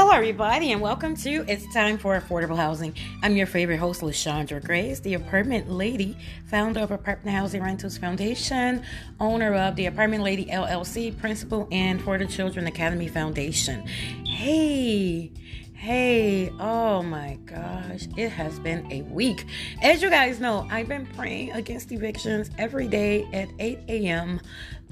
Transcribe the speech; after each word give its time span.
Hello, 0.00 0.12
everybody, 0.12 0.72
and 0.72 0.80
welcome 0.80 1.14
to 1.14 1.44
It's 1.46 1.70
Time 1.74 1.98
for 1.98 2.18
Affordable 2.18 2.56
Housing. 2.56 2.94
I'm 3.22 3.36
your 3.36 3.46
favorite 3.46 3.76
host, 3.76 4.00
Lashandra 4.00 4.64
Grace, 4.64 4.98
the 5.00 5.12
apartment 5.12 5.70
lady, 5.70 6.16
founder 6.46 6.80
of 6.80 6.90
Apartment 6.90 7.36
Housing 7.36 7.62
Rentals 7.62 7.98
Foundation, 7.98 8.82
owner 9.20 9.54
of 9.54 9.76
the 9.76 9.84
Apartment 9.84 10.24
Lady 10.24 10.46
LLC, 10.46 11.18
principal, 11.18 11.68
and 11.70 12.00
For 12.00 12.16
the 12.16 12.24
Children 12.24 12.66
Academy 12.66 13.08
Foundation. 13.08 13.86
Hey, 14.24 15.32
Hey, 15.74 16.50
oh 16.58 17.02
my 17.02 17.38
gosh, 17.44 18.08
it 18.16 18.30
has 18.30 18.58
been 18.58 18.90
a 18.90 19.02
week. 19.02 19.44
As 19.82 20.00
you 20.00 20.08
guys 20.08 20.40
know, 20.40 20.66
I've 20.70 20.88
been 20.88 21.06
praying 21.14 21.52
against 21.52 21.92
evictions 21.92 22.50
every 22.56 22.88
day 22.88 23.26
at 23.34 23.48
8 23.58 23.78
a.m. 23.88 24.40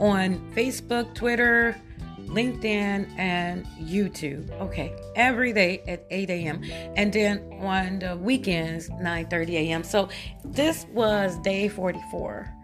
on 0.00 0.53
Facebook, 0.54 1.14
Twitter, 1.14 1.81
LinkedIn, 2.29 3.18
and 3.18 3.67
YouTube. 3.81 4.50
Okay, 4.61 4.95
every 5.17 5.53
day 5.53 5.82
at 5.86 6.07
8 6.11 6.31
a.m. 6.31 6.63
and 6.96 7.13
then 7.13 7.39
on 7.61 7.99
the 7.99 8.17
weekends 8.17 8.89
9:30 8.91 9.50
a.m. 9.55 9.82
So 9.85 10.09
this 10.45 10.86
was 10.93 11.39
day 11.39 11.69
44, 11.69 12.55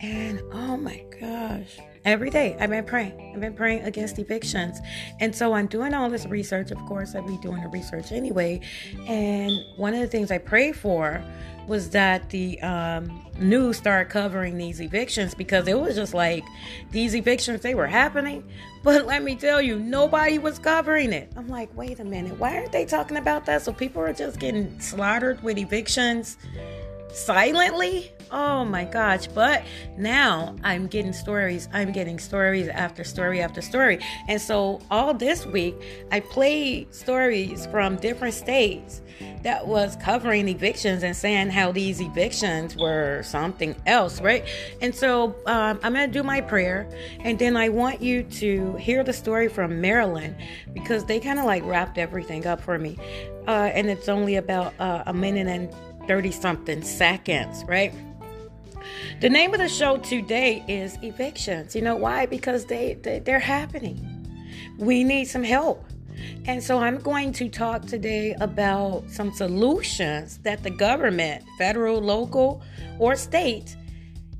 and 0.00 0.40
oh 0.52 0.76
my 0.76 1.04
gosh 1.20 1.78
every 2.04 2.30
day 2.30 2.56
I've 2.58 2.70
been 2.70 2.84
praying. 2.84 3.32
I've 3.34 3.40
been 3.40 3.54
praying 3.54 3.82
against 3.82 4.18
evictions. 4.18 4.80
And 5.20 5.34
so 5.34 5.52
I'm 5.54 5.66
doing 5.66 5.94
all 5.94 6.10
this 6.10 6.26
research. 6.26 6.70
Of 6.70 6.78
course, 6.86 7.14
I'd 7.14 7.26
be 7.26 7.38
doing 7.38 7.62
the 7.62 7.68
research 7.68 8.12
anyway. 8.12 8.60
And 9.06 9.52
one 9.76 9.94
of 9.94 10.00
the 10.00 10.06
things 10.06 10.30
I 10.30 10.38
prayed 10.38 10.76
for 10.76 11.22
was 11.66 11.90
that 11.90 12.28
the 12.30 12.60
um, 12.60 13.24
news 13.38 13.76
start 13.76 14.08
covering 14.08 14.58
these 14.58 14.80
evictions 14.80 15.34
because 15.34 15.68
it 15.68 15.78
was 15.78 15.94
just 15.94 16.12
like 16.12 16.42
these 16.90 17.14
evictions, 17.14 17.60
they 17.60 17.74
were 17.74 17.86
happening. 17.86 18.44
But 18.82 19.06
let 19.06 19.22
me 19.22 19.36
tell 19.36 19.62
you, 19.62 19.78
nobody 19.78 20.38
was 20.38 20.58
covering 20.58 21.12
it. 21.12 21.32
I'm 21.36 21.48
like, 21.48 21.74
wait 21.76 22.00
a 22.00 22.04
minute, 22.04 22.36
why 22.38 22.56
aren't 22.56 22.72
they 22.72 22.84
talking 22.84 23.16
about 23.16 23.46
that? 23.46 23.62
So 23.62 23.72
people 23.72 24.02
are 24.02 24.12
just 24.12 24.40
getting 24.40 24.78
slaughtered 24.80 25.42
with 25.42 25.56
evictions 25.56 26.36
silently. 27.12 28.12
Oh 28.30 28.64
my 28.64 28.84
gosh. 28.84 29.26
But 29.26 29.62
now 29.96 30.56
I'm 30.64 30.86
getting 30.86 31.12
stories. 31.12 31.68
I'm 31.72 31.92
getting 31.92 32.18
stories 32.18 32.68
after 32.68 33.04
story 33.04 33.42
after 33.42 33.60
story. 33.60 33.98
And 34.28 34.40
so 34.40 34.80
all 34.90 35.12
this 35.12 35.44
week, 35.44 35.74
I 36.10 36.20
played 36.20 36.94
stories 36.94 37.66
from 37.66 37.96
different 37.96 38.34
states 38.34 39.02
that 39.42 39.66
was 39.66 39.96
covering 39.96 40.48
evictions 40.48 41.02
and 41.02 41.14
saying 41.14 41.50
how 41.50 41.72
these 41.72 42.00
evictions 42.00 42.76
were 42.76 43.22
something 43.22 43.76
else, 43.86 44.20
right? 44.20 44.44
And 44.80 44.94
so 44.94 45.36
um, 45.46 45.78
I'm 45.82 45.92
going 45.92 46.10
to 46.10 46.12
do 46.12 46.22
my 46.22 46.40
prayer. 46.40 46.88
And 47.20 47.38
then 47.38 47.56
I 47.56 47.68
want 47.68 48.00
you 48.00 48.22
to 48.22 48.74
hear 48.76 49.04
the 49.04 49.12
story 49.12 49.48
from 49.48 49.80
Maryland 49.80 50.36
because 50.72 51.04
they 51.04 51.20
kind 51.20 51.38
of 51.38 51.44
like 51.44 51.64
wrapped 51.64 51.98
everything 51.98 52.46
up 52.46 52.60
for 52.60 52.78
me. 52.78 52.96
Uh, 53.46 53.70
and 53.74 53.90
it's 53.90 54.08
only 54.08 54.36
about 54.36 54.72
uh, 54.78 55.02
a 55.06 55.12
minute 55.12 55.48
and 55.48 55.74
30 56.06 56.30
something 56.30 56.82
seconds, 56.82 57.64
right? 57.66 57.94
The 59.20 59.30
name 59.30 59.54
of 59.54 59.60
the 59.60 59.68
show 59.68 59.98
today 59.98 60.64
is 60.66 60.98
Evictions. 61.02 61.76
You 61.76 61.82
know 61.82 61.96
why? 61.96 62.26
Because 62.26 62.64
they, 62.66 62.94
they 62.94 63.20
they're 63.20 63.38
happening. 63.38 64.08
We 64.78 65.04
need 65.04 65.26
some 65.26 65.44
help. 65.44 65.84
And 66.44 66.62
so 66.62 66.78
I'm 66.78 66.98
going 66.98 67.32
to 67.34 67.48
talk 67.48 67.86
today 67.86 68.34
about 68.40 69.04
some 69.08 69.32
solutions 69.32 70.38
that 70.38 70.62
the 70.62 70.70
government, 70.70 71.44
federal, 71.58 72.00
local, 72.00 72.62
or 72.98 73.16
state, 73.16 73.76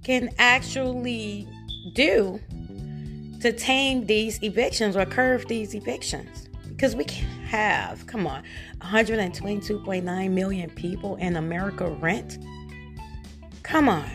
can 0.03 0.31
actually 0.39 1.49
do 1.95 2.41
to 3.41 3.53
tame 3.53 4.07
these 4.07 4.43
evictions 4.43 4.97
or 4.97 5.05
curb 5.05 5.47
these 5.49 5.75
evictions. 5.75 6.49
Because 6.69 6.97
we 6.97 7.05
can't 7.05 7.42
have, 7.53 8.07
come 8.07 8.27
on, 8.27 8.43
122.9 8.81 10.31
million 10.31 10.71
people 10.71 11.17
in 11.17 11.37
America 11.37 11.87
rent? 11.87 12.39
Come 13.63 13.91
on. 13.91 14.09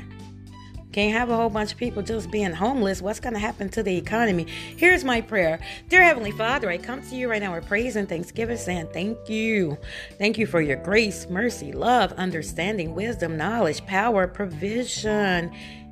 Can't 0.91 1.13
have 1.13 1.29
a 1.29 1.35
whole 1.35 1.51
bunch 1.51 1.73
of 1.73 1.77
people 1.77 2.01
just 2.01 2.31
being 2.31 2.51
homeless. 2.51 2.99
What's 2.99 3.19
going 3.19 3.33
to 3.33 3.39
happen 3.39 3.69
to 3.69 3.83
the 3.83 3.95
economy? 3.95 4.47
Here's 4.75 5.03
my 5.03 5.21
prayer. 5.21 5.59
Dear 5.87 6.01
Heavenly 6.01 6.31
Father, 6.31 6.67
I 6.71 6.79
come 6.79 7.03
to 7.03 7.15
you 7.15 7.29
right 7.29 7.39
now 7.39 7.53
with 7.53 7.67
praise 7.67 7.95
and 7.95 8.09
thanksgiving, 8.09 8.57
saying 8.57 8.87
thank 8.91 9.29
you. 9.29 9.77
Thank 10.17 10.39
you 10.39 10.47
for 10.47 10.59
your 10.59 10.77
grace, 10.77 11.29
mercy, 11.29 11.71
love, 11.71 12.13
understanding, 12.13 12.95
wisdom, 12.95 13.37
knowledge, 13.37 13.85
power, 13.85 14.25
provision 14.25 15.51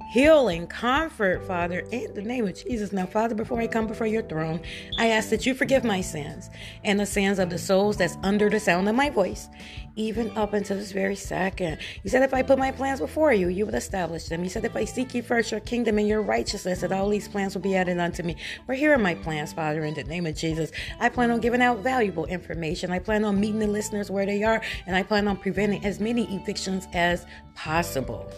healing, 0.10 0.68
comfort, 0.68 1.46
Father, 1.46 1.80
in 1.92 2.14
the 2.14 2.22
name 2.22 2.48
of 2.48 2.56
Jesus. 2.56 2.92
Now, 2.92 3.06
Father, 3.06 3.36
before 3.36 3.60
I 3.60 3.68
come 3.68 3.88
before 3.88 4.08
your 4.08 4.24
throne, 4.24 4.62
I 4.98 5.08
ask 5.08 5.30
that 5.30 5.46
you 5.46 5.54
forgive 5.54 5.84
my 5.84 6.02
sins 6.02 6.50
and 6.84 7.00
the 7.00 7.06
sins 7.06 7.40
of 7.40 7.50
the 7.50 7.58
souls 7.58 7.98
that's 7.98 8.18
under 8.24 8.50
the 8.50 8.60
sound 8.60 8.88
of 8.88 8.96
my 8.96 9.10
voice, 9.10 9.50
even 9.96 10.36
up 10.38 10.54
until 10.54 10.78
this 10.78 10.92
very 10.92 11.16
second. 11.16 11.80
You 12.04 12.10
said 12.10 12.24
if 12.24 12.34
I 12.34 12.44
put 12.44 12.60
my 12.60 12.72
plans 12.72 13.00
before 13.00 13.34
you, 13.34 13.48
you 13.48 13.66
would 13.66 13.76
establish 13.76 14.26
them. 14.26 14.44
You 14.44 14.50
said 14.50 14.66
if 14.66 14.76
I 14.76 14.86
seek 14.86 15.14
you 15.14 15.22
first 15.22 15.52
your 15.52 15.60
kingdom 15.62 15.98
and 15.98 16.08
your 16.08 16.22
righteousness, 16.22 16.82
that 16.82 16.92
all 16.92 17.10
these 17.10 17.28
plans 17.28 17.56
will 17.56 17.62
be 17.62 17.76
added 17.76 18.00
unto 18.00 18.24
me. 18.24 18.36
We're 18.68 18.76
here 18.76 18.94
are 18.94 18.98
my 18.98 19.16
plans, 19.16 19.54
Father, 19.54 19.84
in 19.84 19.94
the 19.94 20.04
name 20.04 20.26
of 20.26 20.36
Jesus. 20.36 20.72
I 21.00 21.10
plan 21.10 21.32
on 21.32 21.40
giving 21.40 21.62
out 21.62 21.80
valuable 21.80 22.26
information. 22.26 22.92
I 22.92 23.00
plan 23.00 23.26
on 23.26 23.40
meeting 23.40 23.60
the 23.60 23.68
listeners 23.68 24.12
where 24.12 24.26
they 24.26 24.44
are, 24.44 24.62
and 24.86 24.96
I 24.96 25.04
plan 25.04 25.28
on 25.28 25.38
preventing 25.38 25.86
as 25.86 26.00
many 26.00 26.24
evictions 26.36 26.88
as 26.94 27.26
possible. 27.56 28.32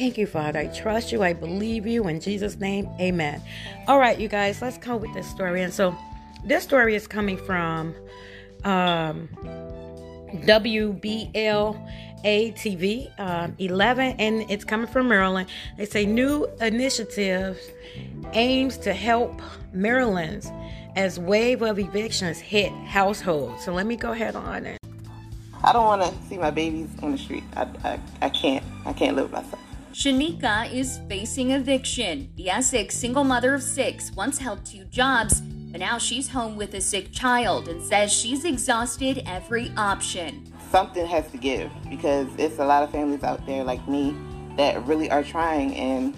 Thank 0.00 0.16
you, 0.16 0.26
Father. 0.26 0.60
I 0.60 0.68
trust 0.68 1.12
you. 1.12 1.22
I 1.22 1.34
believe 1.34 1.86
you. 1.86 2.08
In 2.08 2.20
Jesus' 2.20 2.58
name, 2.58 2.88
amen. 2.98 3.42
All 3.86 3.98
right, 3.98 4.18
you 4.18 4.28
guys, 4.28 4.62
let's 4.62 4.78
go 4.78 4.96
with 4.96 5.12
this 5.12 5.28
story. 5.28 5.60
And 5.60 5.74
so, 5.74 5.94
this 6.42 6.64
story 6.64 6.94
is 6.94 7.06
coming 7.06 7.36
from 7.36 7.94
um, 8.64 9.28
WBAL 10.46 11.86
TV 12.24 13.20
um, 13.20 13.54
11, 13.58 14.16
and 14.18 14.50
it's 14.50 14.64
coming 14.64 14.86
from 14.86 15.06
Maryland. 15.06 15.50
They 15.76 15.84
say 15.84 16.06
new 16.06 16.48
initiative 16.62 17.60
aims 18.32 18.78
to 18.78 18.94
help 18.94 19.42
Maryland's 19.74 20.50
as 20.96 21.20
wave 21.20 21.60
of 21.60 21.78
evictions 21.78 22.38
hit 22.38 22.72
households. 22.86 23.66
So 23.66 23.74
let 23.74 23.84
me 23.84 23.96
go 23.96 24.12
ahead 24.12 24.34
on 24.34 24.64
it. 24.64 24.78
I 25.62 25.74
don't 25.74 25.84
want 25.84 26.00
to 26.00 26.26
see 26.26 26.38
my 26.38 26.50
babies 26.50 26.88
on 27.02 27.12
the 27.12 27.18
street. 27.18 27.44
I, 27.54 27.68
I, 27.84 28.00
I 28.22 28.28
can't. 28.30 28.64
I 28.86 28.94
can't 28.94 29.14
live 29.14 29.30
with 29.30 29.44
myself. 29.44 29.60
Shanika 29.92 30.72
is 30.72 31.00
facing 31.08 31.50
eviction. 31.50 32.30
The 32.36 32.48
Essex 32.48 32.94
single 32.96 33.24
mother 33.24 33.54
of 33.54 33.62
six 33.62 34.12
once 34.12 34.38
held 34.38 34.64
two 34.64 34.84
jobs, 34.84 35.40
but 35.40 35.80
now 35.80 35.98
she's 35.98 36.28
home 36.28 36.56
with 36.56 36.74
a 36.74 36.80
sick 36.80 37.10
child 37.10 37.66
and 37.66 37.82
says 37.82 38.12
she's 38.12 38.44
exhausted 38.44 39.24
every 39.26 39.72
option. 39.76 40.46
Something 40.70 41.06
has 41.06 41.28
to 41.32 41.38
give 41.38 41.72
because 41.90 42.28
it's 42.38 42.60
a 42.60 42.64
lot 42.64 42.84
of 42.84 42.92
families 42.92 43.24
out 43.24 43.44
there 43.46 43.64
like 43.64 43.86
me 43.88 44.14
that 44.56 44.80
really 44.86 45.10
are 45.10 45.24
trying 45.24 45.74
and 45.74 46.14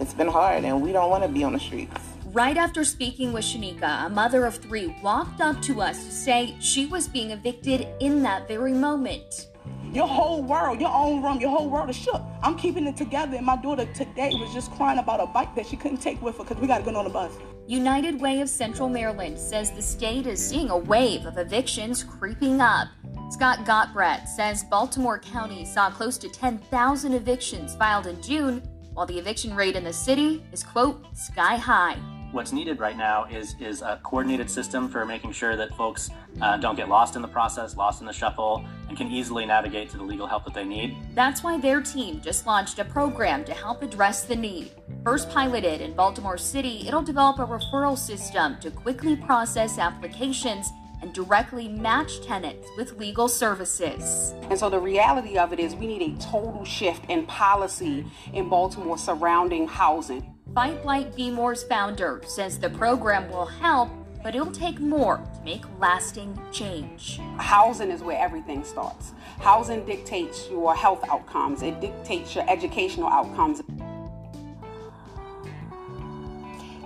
it's 0.00 0.14
been 0.14 0.26
hard 0.26 0.64
and 0.64 0.82
we 0.82 0.90
don't 0.90 1.10
want 1.10 1.22
to 1.22 1.28
be 1.28 1.44
on 1.44 1.52
the 1.52 1.60
streets. 1.60 2.00
Right 2.32 2.56
after 2.56 2.82
speaking 2.82 3.32
with 3.32 3.44
Shanika, 3.44 4.06
a 4.06 4.08
mother 4.08 4.44
of 4.44 4.56
three 4.56 4.96
walked 5.00 5.40
up 5.40 5.62
to 5.62 5.80
us 5.80 6.04
to 6.04 6.10
say 6.10 6.56
she 6.58 6.86
was 6.86 7.06
being 7.06 7.30
evicted 7.30 7.86
in 8.00 8.20
that 8.24 8.48
very 8.48 8.72
moment. 8.72 9.46
Your 9.92 10.06
whole 10.06 10.42
world, 10.42 10.80
your 10.80 10.92
own 10.92 11.22
room, 11.22 11.40
your 11.40 11.48
whole 11.48 11.70
world 11.70 11.88
is 11.88 11.96
shook. 11.96 12.22
I'm 12.42 12.58
keeping 12.58 12.86
it 12.86 12.96
together, 12.96 13.36
and 13.36 13.46
my 13.46 13.56
daughter 13.56 13.86
today 13.94 14.30
was 14.34 14.52
just 14.52 14.70
crying 14.72 14.98
about 14.98 15.18
a 15.20 15.26
bike 15.26 15.54
that 15.54 15.66
she 15.66 15.76
couldn't 15.76 15.98
take 15.98 16.20
with 16.20 16.36
her 16.36 16.44
because 16.44 16.58
we 16.58 16.66
got 16.66 16.84
to 16.84 16.84
go 16.84 16.94
on 16.94 17.04
the 17.04 17.10
bus. 17.10 17.32
United 17.66 18.20
Way 18.20 18.40
of 18.42 18.50
Central 18.50 18.90
Maryland 18.90 19.38
says 19.38 19.70
the 19.70 19.80
state 19.80 20.26
is 20.26 20.46
seeing 20.46 20.68
a 20.68 20.76
wave 20.76 21.24
of 21.24 21.38
evictions 21.38 22.04
creeping 22.04 22.60
up. 22.60 22.88
Scott 23.30 23.60
Gottbreht 23.60 24.28
says 24.28 24.64
Baltimore 24.64 25.18
County 25.18 25.64
saw 25.64 25.90
close 25.90 26.18
to 26.18 26.28
10,000 26.28 27.14
evictions 27.14 27.74
filed 27.74 28.06
in 28.06 28.20
June, 28.22 28.62
while 28.92 29.06
the 29.06 29.18
eviction 29.18 29.56
rate 29.56 29.74
in 29.74 29.84
the 29.84 29.92
city 29.92 30.44
is, 30.52 30.62
quote, 30.62 31.02
sky 31.16 31.56
high 31.56 31.96
what's 32.32 32.52
needed 32.52 32.78
right 32.78 32.96
now 32.96 33.24
is 33.24 33.54
is 33.58 33.80
a 33.80 33.98
coordinated 34.02 34.50
system 34.50 34.88
for 34.88 35.06
making 35.06 35.32
sure 35.32 35.56
that 35.56 35.74
folks 35.76 36.10
uh, 36.42 36.56
don't 36.58 36.76
get 36.76 36.88
lost 36.88 37.16
in 37.16 37.22
the 37.22 37.28
process, 37.28 37.76
lost 37.76 38.00
in 38.00 38.06
the 38.06 38.12
shuffle, 38.12 38.64
and 38.88 38.96
can 38.96 39.08
easily 39.10 39.46
navigate 39.46 39.90
to 39.90 39.96
the 39.96 40.02
legal 40.02 40.26
help 40.26 40.44
that 40.44 40.54
they 40.54 40.64
need. 40.64 40.96
That's 41.14 41.42
why 41.42 41.58
their 41.60 41.80
team 41.80 42.20
just 42.20 42.46
launched 42.46 42.78
a 42.78 42.84
program 42.84 43.44
to 43.44 43.52
help 43.52 43.82
address 43.82 44.24
the 44.24 44.36
need. 44.36 44.72
First 45.04 45.30
piloted 45.30 45.80
in 45.80 45.94
Baltimore 45.94 46.38
City, 46.38 46.84
it'll 46.86 47.02
develop 47.02 47.38
a 47.38 47.46
referral 47.46 47.96
system 47.96 48.58
to 48.60 48.70
quickly 48.70 49.16
process 49.16 49.78
applications 49.78 50.70
and 51.00 51.12
directly 51.14 51.68
match 51.68 52.20
tenants 52.26 52.66
with 52.76 52.98
legal 52.98 53.28
services. 53.28 54.34
And 54.50 54.58
so 54.58 54.68
the 54.68 54.80
reality 54.80 55.38
of 55.38 55.52
it 55.52 55.60
is 55.60 55.74
we 55.74 55.86
need 55.86 56.02
a 56.02 56.20
total 56.20 56.64
shift 56.64 57.04
in 57.08 57.26
policy 57.26 58.04
in 58.32 58.48
Baltimore 58.48 58.98
surrounding 58.98 59.68
housing. 59.68 60.34
Fight 60.54 60.82
Blight 60.82 61.14
Bmore's 61.14 61.62
founder 61.62 62.22
says 62.26 62.58
the 62.58 62.70
program 62.70 63.30
will 63.30 63.46
help, 63.46 63.90
but 64.22 64.34
it'll 64.34 64.52
take 64.52 64.80
more 64.80 65.16
to 65.16 65.44
make 65.44 65.62
lasting 65.78 66.38
change. 66.52 67.18
Housing 67.38 67.90
is 67.90 68.02
where 68.02 68.18
everything 68.18 68.64
starts. 68.64 69.12
Housing 69.38 69.84
dictates 69.84 70.48
your 70.50 70.74
health 70.74 71.04
outcomes, 71.08 71.62
it 71.62 71.80
dictates 71.80 72.34
your 72.34 72.48
educational 72.50 73.08
outcomes. 73.08 73.62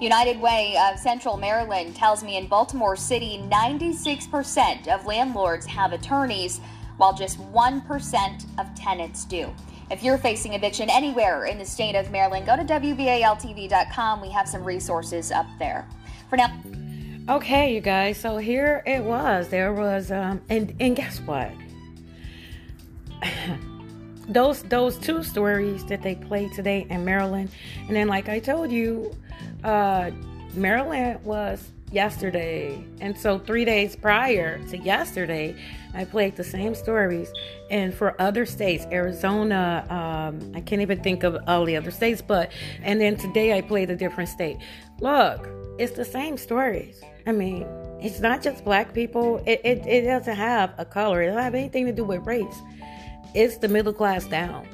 United 0.00 0.40
Way 0.40 0.76
of 0.90 0.98
Central 0.98 1.36
Maryland 1.36 1.94
tells 1.94 2.24
me 2.24 2.36
in 2.36 2.48
Baltimore 2.48 2.96
City, 2.96 3.40
96% 3.48 4.88
of 4.88 5.06
landlords 5.06 5.64
have 5.66 5.92
attorneys, 5.92 6.60
while 6.96 7.14
just 7.14 7.38
1% 7.52 8.46
of 8.58 8.74
tenants 8.74 9.24
do. 9.24 9.54
If 9.92 10.02
you're 10.02 10.18
facing 10.18 10.54
eviction 10.54 10.90
anywhere 10.90 11.44
in 11.44 11.56
the 11.58 11.64
state 11.64 11.94
of 11.94 12.10
Maryland, 12.10 12.46
go 12.46 12.56
to 12.56 12.64
WBALTV.com. 12.64 14.20
We 14.20 14.30
have 14.30 14.48
some 14.48 14.64
resources 14.64 15.30
up 15.30 15.46
there. 15.58 15.86
For 16.28 16.36
now. 16.36 16.50
Okay, 17.28 17.72
you 17.72 17.80
guys. 17.80 18.18
So 18.18 18.36
here 18.36 18.82
it 18.84 19.04
was. 19.04 19.48
There 19.48 19.72
was, 19.72 20.10
um, 20.10 20.40
and 20.50 20.74
and 20.80 20.96
guess 20.96 21.20
what? 21.20 21.52
those 24.28 24.64
those 24.64 24.98
two 24.98 25.22
stories 25.22 25.84
that 25.84 26.02
they 26.02 26.16
played 26.16 26.52
today 26.52 26.84
in 26.90 27.04
Maryland, 27.04 27.50
and 27.86 27.94
then 27.94 28.08
like 28.08 28.28
I 28.28 28.40
told 28.40 28.72
you, 28.72 29.16
uh, 29.62 30.10
Maryland 30.54 31.24
was 31.24 31.70
yesterday, 31.92 32.84
and 33.00 33.16
so 33.16 33.38
three 33.38 33.64
days 33.64 33.94
prior 33.94 34.58
to 34.70 34.78
yesterday, 34.78 35.54
I 35.94 36.04
played 36.04 36.34
the 36.34 36.44
same 36.44 36.74
stories. 36.74 37.32
And 37.70 37.94
for 37.94 38.20
other 38.20 38.44
states, 38.46 38.84
Arizona, 38.90 39.86
um, 39.88 40.52
I 40.56 40.60
can't 40.60 40.82
even 40.82 41.00
think 41.04 41.22
of 41.22 41.36
all 41.46 41.66
the 41.66 41.76
other 41.76 41.92
states, 41.92 42.20
but 42.20 42.50
and 42.82 43.00
then 43.00 43.14
today 43.14 43.56
I 43.56 43.60
played 43.60 43.90
a 43.90 43.96
different 43.96 44.28
state. 44.28 44.56
Look, 45.00 45.48
it's 45.78 45.92
the 45.92 46.04
same 46.04 46.36
stories. 46.36 47.02
I 47.26 47.32
mean, 47.32 47.66
it's 48.00 48.20
not 48.20 48.42
just 48.42 48.64
black 48.64 48.94
people. 48.94 49.42
It, 49.46 49.60
it, 49.64 49.86
it 49.86 50.04
doesn't 50.04 50.36
have 50.36 50.74
a 50.78 50.84
color. 50.84 51.22
It 51.22 51.26
doesn't 51.26 51.42
have 51.42 51.54
anything 51.54 51.86
to 51.86 51.92
do 51.92 52.04
with 52.04 52.26
race. 52.26 52.56
It's 53.34 53.58
the 53.58 53.68
middle 53.68 53.92
class 53.92 54.26
down 54.26 54.66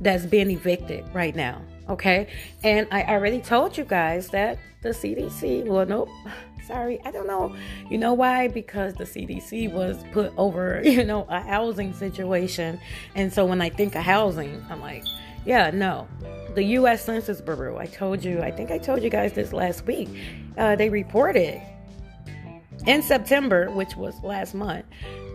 that's 0.00 0.26
being 0.26 0.50
evicted 0.50 1.04
right 1.14 1.34
now. 1.34 1.62
Okay. 1.88 2.28
And 2.62 2.86
I 2.90 3.04
already 3.04 3.40
told 3.40 3.76
you 3.76 3.84
guys 3.84 4.28
that 4.28 4.58
the 4.82 4.90
CDC, 4.90 5.66
well, 5.66 5.86
nope, 5.86 6.08
sorry, 6.66 7.00
I 7.04 7.10
don't 7.10 7.26
know. 7.26 7.54
You 7.90 7.98
know 7.98 8.14
why? 8.14 8.48
Because 8.48 8.94
the 8.94 9.04
CDC 9.04 9.72
was 9.72 10.02
put 10.12 10.32
over, 10.36 10.80
you 10.84 11.04
know, 11.04 11.26
a 11.28 11.40
housing 11.40 11.92
situation. 11.92 12.80
And 13.14 13.32
so 13.32 13.44
when 13.44 13.60
I 13.60 13.70
think 13.70 13.94
of 13.94 14.02
housing, 14.02 14.64
I'm 14.70 14.80
like, 14.80 15.04
yeah, 15.44 15.70
no. 15.70 16.08
The 16.54 16.62
U.S. 16.64 17.04
Census 17.04 17.40
Bureau, 17.40 17.78
I 17.78 17.86
told 17.86 18.24
you, 18.24 18.40
I 18.40 18.50
think 18.50 18.70
I 18.70 18.78
told 18.78 19.02
you 19.02 19.10
guys 19.10 19.32
this 19.32 19.52
last 19.52 19.86
week, 19.86 20.08
uh, 20.56 20.76
they 20.76 20.88
reported 20.88 21.60
in 22.86 23.02
September, 23.02 23.70
which 23.70 23.96
was 23.96 24.14
last 24.22 24.54
month, 24.54 24.84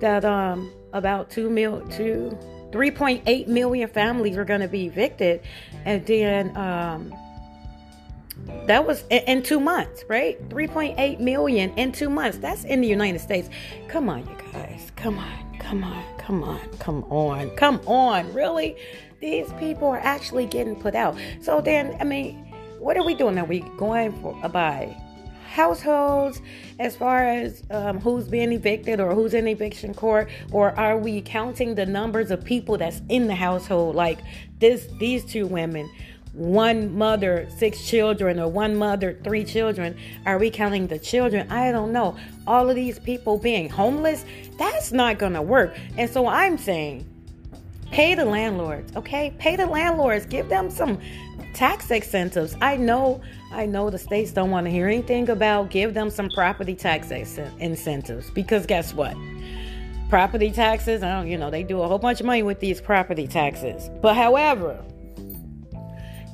that 0.02 0.24
um, 0.24 0.72
about 0.94 1.30
2 1.30 1.50
mil, 1.50 1.82
2, 1.90 2.38
3.8 2.72 3.48
million 3.48 3.90
families 3.90 4.38
were 4.38 4.46
going 4.46 4.62
to 4.62 4.68
be 4.68 4.86
evicted. 4.86 5.42
And 5.86 6.06
then 6.06 6.56
um, 6.56 7.14
that 8.66 8.86
was 8.86 9.04
in 9.10 9.44
two 9.44 9.60
months, 9.60 10.04
right? 10.08 10.38
3.8 10.50 11.20
million 11.20 11.72
in 11.78 11.92
two 11.92 12.10
months. 12.10 12.38
That's 12.38 12.64
in 12.64 12.82
the 12.82 12.88
United 12.88 13.20
States. 13.20 13.50
Come 13.88 14.10
on, 14.10 14.20
you 14.20 14.38
guys. 14.54 14.92
Come 14.96 15.18
on, 15.18 15.60
come 15.60 15.84
on, 15.84 16.04
come 16.18 16.44
on, 16.44 16.60
come 16.78 17.04
on, 17.06 17.50
come 17.52 17.82
on. 17.88 18.34
Really? 18.34 18.78
These 19.20 19.52
people 19.54 19.88
are 19.90 20.00
actually 20.00 20.46
getting 20.46 20.76
put 20.76 20.96
out. 20.96 21.18
So 21.42 21.60
then, 21.60 21.98
I 22.00 22.06
mean, 22.06 22.36
what 22.80 22.98
are 22.98 23.04
we 23.04 23.16
doing? 23.16 23.38
Are 23.38 23.46
we 23.46 23.60
going 23.78 24.14
for 24.22 24.34
by 24.50 24.96
households 25.50 26.42
as 26.78 26.96
far 26.96 27.28
as 27.28 27.64
um, 27.72 28.00
who's 28.00 28.28
being 28.28 28.54
evicted 28.54 29.00
or 29.02 29.14
who's 29.14 29.34
in 29.34 29.48
eviction 29.48 29.94
court? 29.94 30.30
Or 30.54 30.72
are 30.80 30.98
we 30.98 31.22
counting 31.22 31.76
the 31.76 31.86
numbers 31.86 32.32
of 32.32 32.46
people 32.46 32.78
that's 32.78 33.02
in 33.10 33.28
the 33.28 33.36
household? 33.36 33.96
Like 33.96 34.20
this 34.60 34.88
these 35.00 35.26
two 35.26 35.48
women 35.48 35.90
one 36.34 36.96
mother 36.96 37.50
six 37.58 37.86
children 37.90 38.40
or 38.40 38.48
one 38.48 38.76
mother 38.76 39.18
three 39.24 39.44
children 39.44 39.98
are 40.28 40.38
we 40.38 40.50
counting 40.50 40.88
the 40.88 41.00
children? 41.00 41.52
I 41.52 41.72
don't 41.72 41.92
know. 41.92 42.16
All 42.48 42.70
of 42.70 42.76
these 42.76 43.00
people 43.00 43.38
being 43.38 43.68
homeless 43.68 44.24
that's 44.58 44.92
not 44.92 45.18
gonna 45.18 45.42
work. 45.42 45.76
And 45.98 46.10
so 46.10 46.28
i'm 46.28 46.58
saying 46.58 47.09
pay 47.92 48.16
the 48.16 48.26
landlords 48.26 48.96
okay 48.96 49.34
pay 49.40 49.56
the 49.56 49.66
landlords 49.66 50.26
give 50.26 50.50
them 50.50 50.70
some 50.70 51.00
tax 51.54 51.90
incentives 51.90 52.56
i 52.62 52.76
know 52.76 53.22
I 53.52 53.66
know 53.66 53.90
the 53.90 53.98
states 53.98 54.32
don't 54.32 54.52
want 54.52 54.68
to 54.68 54.72
hear 54.72 54.88
anything 54.88 55.30
about 55.30 55.72
give 55.72 55.94
them 55.94 56.10
some 56.10 56.30
property 56.30 56.76
tax 56.76 57.12
incentives 57.12 58.30
because 58.32 58.66
guess 58.66 58.94
what? 58.94 59.16
Property 60.10 60.52
taxes, 60.52 61.02
I 61.04 61.10
don't, 61.10 61.28
you 61.28 61.38
know, 61.38 61.50
they 61.50 61.64
do 61.64 61.82
a 61.82 61.88
whole 61.88 62.00
bunch 62.00 62.20
of 62.20 62.26
money 62.26 62.44
with 62.44 62.60
these 62.60 62.80
property 62.80 63.28
taxes. 63.28 63.90
But 64.02 64.16
however, 64.16 64.80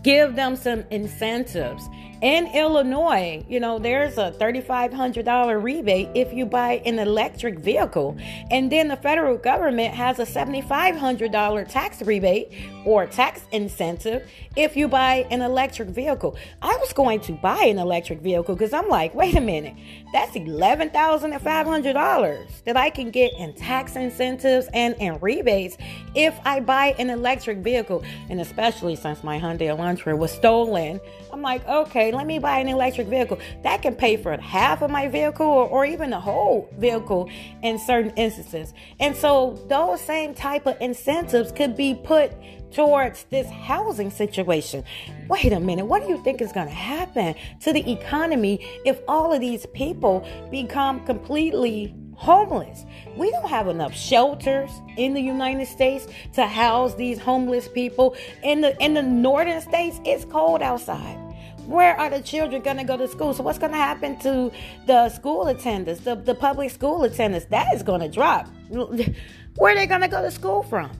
give 0.03 0.35
them 0.35 0.55
some 0.55 0.83
incentives 0.91 1.87
in 2.25 2.47
Illinois, 2.55 3.45
you 3.47 3.59
know, 3.59 3.77
there's 3.77 4.17
a 4.17 4.31
$3,500 4.31 5.61
rebate 5.61 6.09
if 6.15 6.33
you 6.33 6.47
buy 6.47 6.81
an 6.83 6.97
electric 6.97 7.59
vehicle. 7.59 8.17
And 8.49 8.71
then 8.71 8.87
the 8.87 8.95
federal 8.95 9.37
government 9.37 9.93
has 9.93 10.17
a 10.17 10.25
$7,500 10.25 11.69
tax 11.69 12.01
rebate 12.01 12.51
or 12.83 13.05
tax 13.05 13.43
incentive 13.51 14.27
if 14.55 14.75
you 14.75 14.87
buy 14.87 15.27
an 15.29 15.43
electric 15.43 15.89
vehicle. 15.89 16.35
I 16.63 16.75
was 16.77 16.93
going 16.93 17.19
to 17.21 17.33
buy 17.33 17.65
an 17.65 17.77
electric 17.77 18.21
vehicle 18.21 18.55
because 18.55 18.73
I'm 18.73 18.89
like, 18.89 19.13
wait 19.13 19.35
a 19.35 19.41
minute, 19.41 19.75
that's 20.11 20.35
$11,500 20.35 22.63
that 22.63 22.75
I 22.75 22.89
can 22.89 23.11
get 23.11 23.33
in 23.33 23.53
tax 23.53 23.95
incentives 23.95 24.67
and 24.73 24.95
in 24.95 25.19
rebates 25.19 25.77
if 26.15 26.35
I 26.43 26.59
buy 26.59 26.95
an 26.97 27.11
electric 27.11 27.59
vehicle. 27.59 28.03
And 28.29 28.41
especially 28.41 28.95
since 28.95 29.23
my 29.23 29.39
Hyundai 29.39 29.67
Elantra 29.67 30.17
was 30.17 30.31
stolen, 30.31 30.99
I'm 31.31 31.43
like, 31.43 31.67
okay, 31.67 32.14
let 32.15 32.25
me 32.27 32.39
buy 32.39 32.59
an 32.59 32.67
electric 32.67 33.07
vehicle. 33.07 33.39
That 33.63 33.81
can 33.81 33.95
pay 33.95 34.17
for 34.17 34.35
half 34.37 34.81
of 34.81 34.89
my 34.89 35.07
vehicle 35.07 35.45
or, 35.45 35.67
or 35.67 35.85
even 35.85 36.09
the 36.09 36.19
whole 36.19 36.69
vehicle 36.77 37.29
in 37.63 37.79
certain 37.79 38.11
instances. 38.15 38.73
And 38.99 39.15
so 39.15 39.63
those 39.67 40.01
same 40.01 40.33
type 40.33 40.65
of 40.65 40.77
incentives 40.81 41.51
could 41.51 41.75
be 41.75 41.95
put 41.95 42.31
towards 42.71 43.23
this 43.31 43.49
housing 43.49 44.11
situation. 44.11 44.83
Wait 45.29 45.53
a 45.53 45.59
minute, 45.59 45.85
what 45.85 46.03
do 46.03 46.09
you 46.09 46.21
think 46.23 46.41
is 46.41 46.51
going 46.51 46.67
to 46.67 46.73
happen 46.73 47.33
to 47.61 47.71
the 47.71 47.89
economy 47.91 48.65
if 48.85 48.99
all 49.07 49.31
of 49.31 49.39
these 49.39 49.65
people 49.67 50.27
become 50.51 51.03
completely 51.05 51.95
homeless? 52.15 52.85
We 53.15 53.31
don't 53.31 53.47
have 53.47 53.69
enough 53.69 53.95
shelters 53.95 54.69
in 54.97 55.13
the 55.13 55.21
United 55.21 55.67
States 55.67 56.07
to 56.33 56.45
house 56.45 56.95
these 56.95 57.17
homeless 57.17 57.67
people. 57.69 58.15
In 58.43 58.61
the 58.61 58.81
in 58.83 58.93
the 58.93 59.03
northern 59.03 59.61
states, 59.61 59.99
it's 60.03 60.25
cold 60.25 60.61
outside 60.61 61.24
where 61.65 61.99
are 61.99 62.09
the 62.09 62.21
children 62.21 62.61
going 62.61 62.77
to 62.77 62.83
go 62.83 62.97
to 62.97 63.07
school? 63.07 63.33
So 63.33 63.43
what's 63.43 63.59
going 63.59 63.71
to 63.71 63.77
happen 63.77 64.17
to 64.19 64.51
the 64.85 65.09
school 65.09 65.47
attendance, 65.47 65.99
the, 65.99 66.15
the 66.15 66.35
public 66.35 66.71
school 66.71 67.03
attendance? 67.03 67.45
That 67.45 67.73
is 67.73 67.83
going 67.83 68.01
to 68.01 68.09
drop. 68.09 68.47
Where 68.69 69.73
are 69.73 69.75
they 69.75 69.87
going 69.87 70.01
to 70.01 70.07
go 70.07 70.21
to 70.21 70.31
school 70.31 70.63
from? 70.63 70.91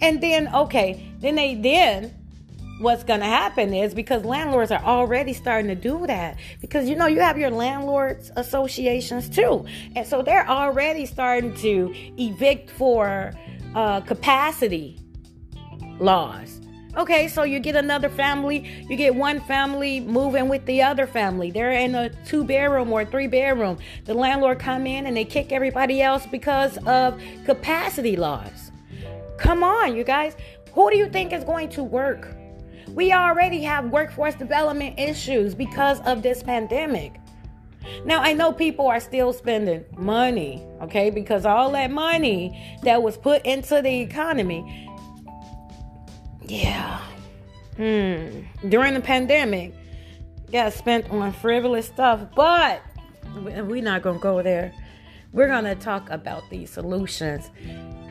And 0.00 0.20
then, 0.22 0.52
okay, 0.54 1.12
then 1.18 1.34
they 1.34 1.54
then 1.54 2.14
what's 2.80 3.04
going 3.04 3.20
to 3.20 3.26
happen 3.26 3.74
is 3.74 3.92
because 3.92 4.24
landlords 4.24 4.70
are 4.70 4.82
already 4.82 5.34
starting 5.34 5.68
to 5.68 5.74
do 5.74 6.06
that 6.06 6.36
because 6.62 6.88
you 6.88 6.96
know 6.96 7.06
you 7.06 7.20
have 7.20 7.36
your 7.36 7.50
landlords 7.50 8.30
associations 8.36 9.28
too 9.28 9.66
and 9.96 10.06
so 10.06 10.22
they're 10.22 10.48
already 10.48 11.04
starting 11.04 11.52
to 11.52 11.92
evict 12.16 12.70
for 12.70 13.34
uh, 13.74 14.00
capacity 14.00 14.98
laws 15.98 16.62
Okay, 16.96 17.28
so 17.28 17.44
you 17.44 17.60
get 17.60 17.76
another 17.76 18.08
family, 18.08 18.84
you 18.88 18.96
get 18.96 19.14
one 19.14 19.40
family 19.42 20.00
moving 20.00 20.48
with 20.48 20.66
the 20.66 20.82
other 20.82 21.06
family. 21.06 21.52
They're 21.52 21.72
in 21.72 21.94
a 21.94 22.10
two 22.24 22.42
bedroom 22.42 22.92
or 22.92 23.04
three 23.04 23.28
bedroom. 23.28 23.78
The 24.06 24.14
landlord 24.14 24.58
come 24.58 24.86
in 24.88 25.06
and 25.06 25.16
they 25.16 25.24
kick 25.24 25.52
everybody 25.52 26.02
else 26.02 26.26
because 26.26 26.78
of 26.86 27.20
capacity 27.44 28.16
laws. 28.16 28.72
Come 29.38 29.62
on, 29.62 29.94
you 29.94 30.02
guys. 30.02 30.34
Who 30.72 30.90
do 30.90 30.96
you 30.96 31.08
think 31.08 31.32
is 31.32 31.44
going 31.44 31.68
to 31.70 31.84
work? 31.84 32.34
We 32.88 33.12
already 33.12 33.62
have 33.62 33.86
workforce 33.86 34.34
development 34.34 34.98
issues 34.98 35.54
because 35.54 36.00
of 36.00 36.22
this 36.22 36.42
pandemic. 36.42 37.20
Now, 38.04 38.20
I 38.20 38.32
know 38.32 38.52
people 38.52 38.86
are 38.88 39.00
still 39.00 39.32
spending 39.32 39.84
money, 39.96 40.62
okay, 40.82 41.10
because 41.10 41.46
all 41.46 41.70
that 41.72 41.90
money 41.90 42.78
that 42.82 43.02
was 43.02 43.16
put 43.16 43.44
into 43.46 43.80
the 43.80 44.00
economy 44.00 44.89
yeah. 46.50 47.00
Hmm. 47.76 48.68
During 48.68 48.94
the 48.94 49.00
pandemic, 49.00 49.72
got 50.50 50.72
spent 50.72 51.08
on 51.10 51.32
frivolous 51.32 51.86
stuff, 51.86 52.20
but 52.34 52.82
we're 53.36 53.82
not 53.82 54.02
to 54.18 54.22
go 54.22 54.42
there. 54.42 54.74
We're 55.32 55.46
to 55.64 55.76
talk 55.76 56.10
about 56.10 56.42
these 56.50 56.70
solutions. 56.70 57.50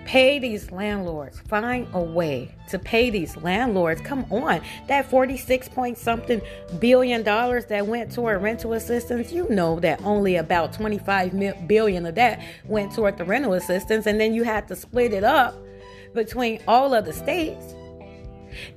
Pay 0.06 0.40
these 0.40 0.72
landlords. 0.72 1.40
Find 1.42 1.86
a 1.94 2.02
way 2.02 2.56
to 2.70 2.80
pay 2.80 3.10
these 3.10 3.36
landlords. 3.38 4.00
Come 4.02 4.26
on. 4.32 4.62
That 4.88 5.10
46 5.10 5.68
point 5.70 5.98
something 5.98 6.42
billion 6.80 7.22
dollars 7.24 7.66
that 7.66 7.86
went 7.86 8.12
toward 8.12 8.42
rental 8.42 8.74
assistance, 8.74 9.34
you 9.34 9.48
know 9.50 9.80
that 9.82 10.02
only 10.04 10.38
about 10.38 10.72
25 10.74 11.68
billion 11.68 12.06
of 12.06 12.16
that 12.16 12.42
went 12.66 12.96
toward 12.96 13.18
the 13.18 13.26
rental 13.26 13.54
assistance. 13.54 14.08
And 14.08 14.20
then 14.20 14.34
you 14.34 14.44
had 14.44 14.68
to 14.70 14.76
split 14.78 15.14
it 15.14 15.26
up 15.26 15.56
between 16.16 16.62
all 16.68 16.94
of 16.94 17.06
the 17.06 17.14
states. 17.14 17.76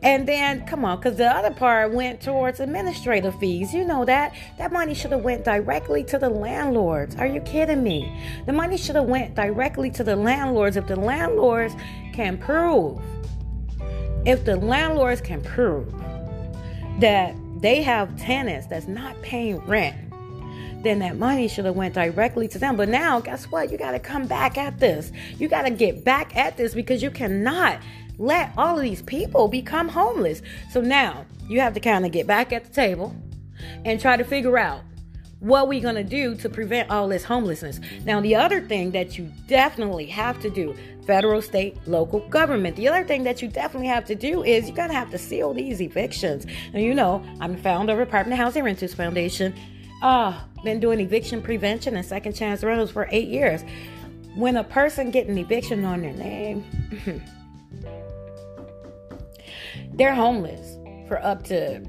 And 0.03 0.27
then, 0.27 0.67
come 0.67 0.85
on, 0.85 0.99
because 0.99 1.17
the 1.17 1.27
other 1.27 1.53
part 1.53 1.93
went 1.93 2.21
towards 2.21 2.61
administrative 2.61 3.39
fees. 3.39 3.73
You 3.73 3.85
know 3.85 4.05
that. 4.05 4.35
That 4.59 4.73
money 4.73 4.95
should 4.95 5.13
have 5.13 5.23
went 5.23 5.45
directly 5.45 6.05
to 6.05 6.19
the 6.19 6.29
landlords. 6.29 7.17
Are 7.17 7.27
you 7.27 7.41
kidding 7.41 7.83
me? 7.83 8.13
The 8.47 8.53
money 8.53 8.77
should 8.77 8.97
have 8.97 9.07
went 9.07 9.35
directly 9.35 9.91
to 9.93 10.05
the 10.05 10.17
landlords 10.17 10.77
if 10.77 10.87
the 10.87 10.97
landlords 10.97 11.75
can 12.13 12.39
prove. 12.39 13.01
If 14.25 14.45
the 14.45 14.57
landlords 14.57 15.21
can 15.21 15.43
prove 15.43 15.93
that 17.01 17.35
they 17.61 17.83
have 17.83 18.17
tenants 18.19 18.67
that's 18.67 18.87
not 18.87 19.21
paying 19.23 19.59
rent 19.67 19.97
then 20.83 20.99
that 20.99 21.17
money 21.17 21.49
should 21.49 21.65
have 21.65 21.77
went 21.77 21.95
directly 21.95 22.49
to 22.49 22.59
them. 22.59 22.77
But 22.77 22.89
now, 22.89 23.21
guess 23.21 23.45
what? 23.45 23.71
You 23.71 23.79
got 23.79 23.93
to 23.93 23.99
come 23.99 24.27
back 24.27 24.59
at 24.59 24.79
this. 24.81 25.13
You 25.39 25.49
got 25.49 25.63
to 25.63 25.71
get 25.71 26.05
back 26.05 26.37
at 26.37 26.57
this 26.57 26.75
because 26.75 27.03
you 27.03 27.11
cannot 27.11 27.79
let 28.23 28.53
all 28.57 28.77
of 28.77 28.83
these 28.83 29.03
people 29.03 29.49
become 29.49 29.89
homeless. 29.89 30.43
So 30.71 30.81
now 30.81 31.27
you 31.49 31.61
have 31.61 31.75
to 31.75 31.81
kind 31.81 32.07
of 32.07 32.13
get 32.13 32.25
back 32.27 32.53
at 32.53 32.65
the 32.65 32.73
table 32.73 33.17
and 33.85 34.01
try 34.01 34.17
to 34.17 34.23
figure 34.23 34.57
out 34.59 34.83
what 35.41 35.67
we're 35.67 35.83
going 35.83 35.97
to 35.97 36.05
do 36.05 36.37
to 36.37 36.49
prevent 36.49 36.89
all 36.89 37.09
this 37.09 37.25
homelessness. 37.25 37.81
Now, 38.05 38.21
the 38.21 38.37
other 38.37 38.61
thing 38.61 38.93
that 38.93 39.19
you 39.19 39.33
definitely 39.49 40.07
have 40.07 40.41
to 40.43 40.51
do, 40.51 40.73
federal, 41.05 41.43
state, 41.43 41.77
local 41.89 42.21
government, 42.29 42.77
the 42.77 42.87
other 42.87 43.03
thing 43.05 43.25
that 43.25 43.43
you 43.43 43.49
definitely 43.49 43.89
have 43.89 44.05
to 44.05 44.15
do 44.15 44.45
is 44.45 44.69
you're 44.69 44.77
going 44.77 44.91
to 44.91 44.95
have 44.95 45.11
to 45.11 45.19
seal 45.19 45.53
these 45.53 45.83
evictions. 45.83 46.47
And 46.73 46.85
you 46.85 46.95
know, 46.95 47.25
I'm 47.41 47.57
founder 47.57 47.93
of 47.93 47.99
Apartment 47.99 48.39
Housing 48.39 48.63
Renters 48.63 48.95
Foundation. 48.95 49.53
Ah, 50.01 50.47
uh, 50.47 50.63
been 50.63 50.79
doing 50.79 51.01
eviction 51.01 51.43
prevention 51.43 51.97
and 51.97 52.07
second 52.07 52.35
chance 52.35 52.63
rentals 52.63 52.93
for 52.93 53.09
eight 53.11 53.27
years. 53.27 53.65
When 54.37 54.57
a 54.57 54.65
person 54.65 55.11
get 55.11 55.27
an 55.27 55.39
eviction 55.39 55.85
on 55.85 56.03
their 56.03 56.13
name, 56.13 56.65
they're 59.95 60.15
homeless 60.15 60.79
for 61.09 61.23
up 61.23 61.43
to 61.45 61.83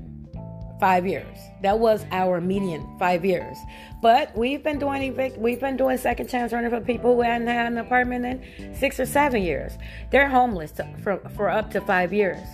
five 0.80 1.08
years. 1.08 1.38
That 1.62 1.80
was 1.80 2.06
our 2.12 2.42
median, 2.42 2.86
five 3.00 3.24
years. 3.24 3.58
But 4.02 4.36
we've 4.36 4.62
been 4.62 4.80
doing 4.80 5.02
evict, 5.04 5.38
we've 5.38 5.60
been 5.60 5.78
doing 5.78 5.98
second 5.98 6.28
chance 6.28 6.52
rental 6.52 6.78
for 6.78 6.86
people 6.86 7.16
who 7.16 7.22
hadn't 7.22 7.48
had 7.48 7.72
an 7.72 7.78
apartment 7.78 8.26
in 8.26 8.76
six 8.76 9.00
or 9.00 9.06
seven 9.06 9.42
years. 9.42 9.72
They're 10.12 10.28
homeless 10.28 10.72
to, 10.74 10.88
for 11.02 11.18
for 11.30 11.50
up 11.50 11.72
to 11.72 11.82
five 11.82 12.12
years 12.12 12.46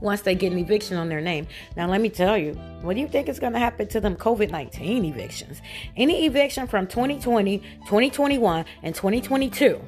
once 0.00 0.22
they 0.22 0.34
get 0.34 0.52
an 0.52 0.58
eviction 0.58 0.96
on 0.96 1.08
their 1.08 1.20
name. 1.20 1.46
Now, 1.76 1.88
let 1.88 2.00
me 2.00 2.08
tell 2.08 2.36
you, 2.36 2.54
what 2.82 2.94
do 2.94 3.00
you 3.00 3.08
think 3.08 3.28
is 3.28 3.38
going 3.38 3.52
to 3.52 3.58
happen 3.58 3.86
to 3.88 4.00
them 4.00 4.16
COVID 4.16 4.50
19 4.50 5.04
evictions? 5.04 5.62
Any 5.96 6.26
eviction 6.26 6.66
from 6.66 6.88
2020, 6.88 7.58
2021, 7.58 8.64
and 8.82 8.94
2022? 8.94 9.80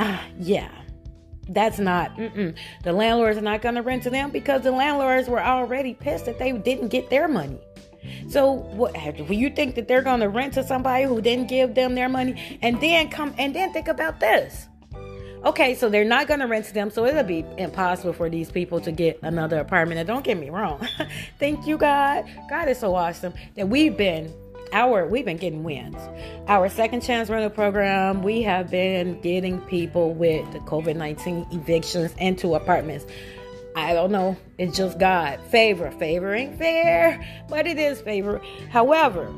Ah, 0.00 0.24
yeah. 0.40 0.70
That's 1.48 1.78
not, 1.78 2.16
mm-mm. 2.16 2.54
the 2.82 2.92
landlords 2.92 3.38
are 3.38 3.42
not 3.42 3.62
going 3.62 3.76
to 3.76 3.82
rent 3.82 4.02
to 4.02 4.10
them 4.10 4.30
because 4.30 4.62
the 4.62 4.70
landlords 4.70 5.28
were 5.28 5.42
already 5.42 5.94
pissed 5.94 6.26
that 6.26 6.38
they 6.38 6.52
didn't 6.52 6.88
get 6.88 7.08
their 7.10 7.26
money. 7.26 7.60
So, 8.28 8.52
what 8.52 8.94
you 9.30 9.50
think 9.50 9.74
that 9.74 9.88
they're 9.88 10.02
going 10.02 10.20
to 10.20 10.28
rent 10.28 10.54
to 10.54 10.64
somebody 10.64 11.04
who 11.04 11.20
didn't 11.20 11.48
give 11.48 11.74
them 11.74 11.94
their 11.94 12.08
money? 12.08 12.58
And 12.62 12.80
then 12.80 13.10
come 13.10 13.34
and 13.38 13.54
then 13.54 13.72
think 13.72 13.88
about 13.88 14.20
this. 14.20 14.68
Okay, 15.44 15.74
so 15.76 15.88
they're 15.88 16.04
not 16.04 16.26
going 16.26 16.40
to 16.40 16.46
rent 16.46 16.66
to 16.66 16.74
them, 16.74 16.90
so 16.90 17.06
it'll 17.06 17.22
be 17.22 17.44
impossible 17.58 18.12
for 18.12 18.28
these 18.28 18.50
people 18.50 18.80
to 18.80 18.90
get 18.90 19.20
another 19.22 19.60
apartment. 19.60 19.98
And 20.00 20.06
don't 20.06 20.24
get 20.24 20.38
me 20.38 20.50
wrong, 20.50 20.86
thank 21.38 21.66
you, 21.66 21.78
God. 21.78 22.24
God 22.50 22.68
is 22.68 22.78
so 22.78 22.94
awesome 22.94 23.32
that 23.54 23.68
we've 23.68 23.96
been 23.96 24.34
our 24.72 25.06
we've 25.06 25.24
been 25.24 25.36
getting 25.36 25.64
wins. 25.64 25.96
Our 26.46 26.68
second 26.68 27.02
chance 27.02 27.30
rental 27.30 27.50
program, 27.50 28.22
we 28.22 28.42
have 28.42 28.70
been 28.70 29.20
getting 29.20 29.60
people 29.62 30.14
with 30.14 30.50
the 30.52 30.60
COVID 30.60 30.96
nineteen 30.96 31.46
evictions 31.50 32.14
into 32.18 32.54
apartments. 32.54 33.06
I 33.76 33.92
don't 33.92 34.10
know. 34.10 34.36
It's 34.58 34.76
just 34.76 34.98
God 34.98 35.40
favor. 35.50 35.90
Favor 35.92 36.34
ain't 36.34 36.58
fair, 36.58 37.24
but 37.48 37.66
it 37.66 37.78
is 37.78 38.00
favor. 38.00 38.40
However, 38.70 39.32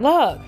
look 0.00 0.40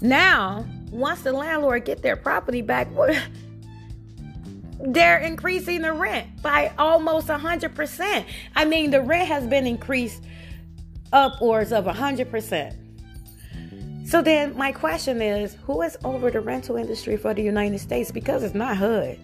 now 0.00 0.66
once 0.90 1.22
the 1.22 1.32
landlord 1.32 1.84
get 1.84 2.02
their 2.02 2.16
property 2.16 2.62
back, 2.62 2.88
they're 4.80 5.18
increasing 5.18 5.82
the 5.82 5.92
rent 5.92 6.42
by 6.42 6.72
almost 6.78 7.28
100%. 7.28 8.24
I 8.54 8.64
mean, 8.64 8.90
the 8.90 9.00
rent 9.00 9.28
has 9.28 9.46
been 9.46 9.66
increased 9.66 10.22
upwards 11.14 11.72
of 11.72 11.86
100%. 11.86 12.76
So 14.06 14.20
then 14.20 14.54
my 14.56 14.72
question 14.72 15.22
is, 15.22 15.56
who 15.64 15.80
is 15.80 15.96
over 16.04 16.30
the 16.30 16.40
rental 16.40 16.76
industry 16.76 17.16
for 17.16 17.32
the 17.32 17.42
United 17.42 17.78
States 17.78 18.10
because 18.10 18.42
it's 18.42 18.54
not 18.54 18.76
HUD. 18.76 19.18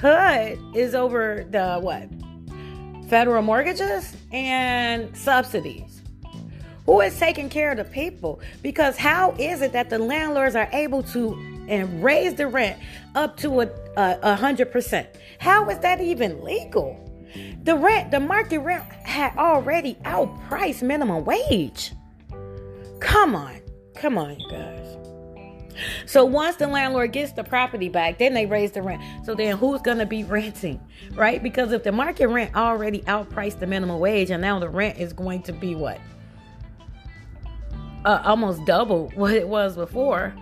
HUD 0.00 0.58
is 0.76 0.94
over 0.94 1.44
the 1.50 1.80
what? 1.80 2.08
Federal 3.08 3.42
mortgages 3.42 4.16
and 4.30 5.14
subsidies. 5.16 6.02
Who 6.86 7.00
is 7.00 7.18
taking 7.18 7.48
care 7.48 7.72
of 7.72 7.78
the 7.78 7.84
people? 7.84 8.40
Because 8.62 8.96
how 8.96 9.32
is 9.38 9.62
it 9.62 9.72
that 9.72 9.90
the 9.90 9.98
landlords 9.98 10.54
are 10.54 10.68
able 10.72 11.02
to 11.04 11.34
and 11.68 12.02
raise 12.02 12.34
the 12.34 12.48
rent 12.48 12.80
up 13.14 13.36
to 13.38 13.62
a, 13.62 13.70
a, 13.96 14.36
hundred 14.36 14.70
percent? 14.72 15.08
How 15.38 15.68
is 15.68 15.78
that 15.80 16.00
even 16.00 16.42
legal? 16.42 16.98
The 17.62 17.76
rent, 17.76 18.10
the 18.10 18.20
market 18.20 18.60
rent 18.60 18.84
had 19.10 19.36
already 19.36 19.94
outpriced 20.04 20.82
minimum 20.82 21.24
wage. 21.24 21.92
Come 23.00 23.34
on, 23.34 23.60
come 23.94 24.18
on, 24.18 24.38
you 24.38 24.50
guys. 24.50 24.96
So 26.04 26.24
once 26.24 26.56
the 26.56 26.66
landlord 26.66 27.12
gets 27.12 27.32
the 27.32 27.44
property 27.44 27.88
back, 27.88 28.18
then 28.18 28.34
they 28.34 28.44
raise 28.44 28.72
the 28.72 28.82
rent. 28.82 29.02
So 29.24 29.34
then 29.34 29.56
who's 29.56 29.80
going 29.80 29.98
to 29.98 30.06
be 30.06 30.24
renting, 30.24 30.80
right? 31.12 31.42
Because 31.42 31.72
if 31.72 31.84
the 31.84 31.92
market 31.92 32.28
rent 32.28 32.54
already 32.54 33.00
outpriced 33.02 33.60
the 33.60 33.66
minimum 33.66 33.98
wage 33.98 34.30
and 34.30 34.42
now 34.42 34.58
the 34.58 34.68
rent 34.68 34.98
is 34.98 35.12
going 35.12 35.42
to 35.44 35.52
be 35.52 35.74
what? 35.74 35.98
uh, 38.04 38.22
almost 38.24 38.64
double 38.64 39.08
what 39.14 39.34
it 39.34 39.48
was 39.48 39.76
before. 39.76 40.34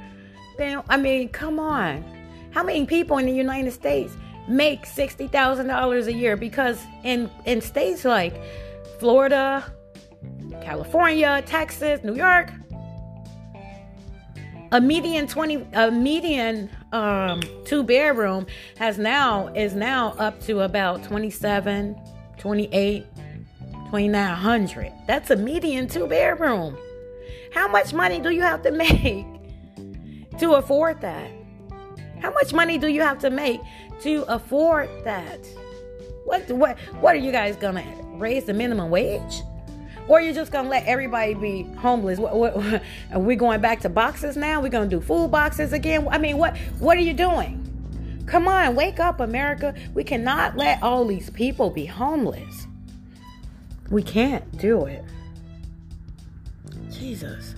Then, 0.56 0.82
I 0.88 0.96
mean, 0.96 1.28
come 1.28 1.58
on. 1.58 2.04
How 2.50 2.62
many 2.62 2.86
people 2.86 3.18
in 3.18 3.26
the 3.26 3.32
United 3.32 3.70
States 3.72 4.16
make 4.48 4.86
$60,000 4.86 6.06
a 6.06 6.12
year? 6.12 6.36
Because 6.36 6.84
in, 7.04 7.30
in 7.44 7.60
states 7.60 8.04
like 8.04 8.40
Florida, 8.98 9.64
California, 10.62 11.42
Texas, 11.46 12.02
New 12.02 12.14
York, 12.14 12.50
a 14.70 14.82
median 14.82 15.26
20 15.26 15.66
a 15.72 15.90
median 15.90 16.68
um 16.92 17.40
two 17.64 17.82
bedroom 17.82 18.46
has 18.76 18.98
now 18.98 19.48
is 19.54 19.74
now 19.74 20.10
up 20.18 20.38
to 20.42 20.60
about 20.60 21.02
27 21.04 21.96
28 22.36 23.06
2900 23.86 24.92
that's 25.06 25.30
a 25.30 25.36
median 25.36 25.88
two 25.88 26.06
bedroom 26.06 26.76
how 27.54 27.66
much 27.66 27.94
money 27.94 28.20
do 28.20 28.28
you 28.28 28.42
have 28.42 28.60
to 28.60 28.70
make 28.84 29.24
to 30.38 30.54
afford 30.54 31.00
that? 31.00 31.30
How 32.20 32.32
much 32.32 32.52
money 32.52 32.78
do 32.78 32.88
you 32.88 33.00
have 33.00 33.18
to 33.20 33.30
make 33.30 33.60
to 34.02 34.24
afford 34.32 34.88
that? 35.04 35.46
What 36.24 36.48
what 36.50 36.78
what 37.00 37.14
are 37.14 37.18
you 37.18 37.32
guys 37.32 37.56
gonna 37.56 37.84
raise 38.12 38.44
the 38.44 38.54
minimum 38.54 38.90
wage? 38.90 39.42
Or 40.08 40.20
you're 40.20 40.34
just 40.34 40.52
gonna 40.52 40.68
let 40.68 40.86
everybody 40.86 41.34
be 41.34 41.62
homeless? 41.78 42.18
What, 42.18 42.34
what, 42.36 42.82
are 43.12 43.18
we 43.18 43.36
going 43.36 43.60
back 43.60 43.80
to 43.80 43.88
boxes 43.88 44.36
now? 44.36 44.60
We're 44.60 44.70
gonna 44.70 44.88
do 44.88 45.00
food 45.00 45.30
boxes 45.30 45.72
again? 45.72 46.08
I 46.10 46.18
mean, 46.18 46.38
what 46.38 46.56
what 46.78 46.96
are 46.96 47.02
you 47.02 47.14
doing? 47.14 47.64
Come 48.26 48.46
on, 48.46 48.74
wake 48.74 49.00
up, 49.00 49.20
America. 49.20 49.74
We 49.94 50.04
cannot 50.04 50.56
let 50.56 50.82
all 50.82 51.06
these 51.06 51.30
people 51.30 51.70
be 51.70 51.86
homeless. 51.86 52.66
We 53.90 54.02
can't 54.02 54.58
do 54.58 54.84
it. 54.84 55.02
Jesus. 56.90 57.54